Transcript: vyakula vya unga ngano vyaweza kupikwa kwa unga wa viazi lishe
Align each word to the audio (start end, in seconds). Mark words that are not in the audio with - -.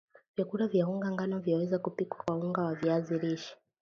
vyakula 0.35 0.65
vya 0.67 0.87
unga 0.87 1.11
ngano 1.11 1.39
vyaweza 1.39 1.79
kupikwa 1.79 2.23
kwa 2.25 2.35
unga 2.35 2.61
wa 2.61 2.75
viazi 2.75 3.19
lishe 3.19 3.55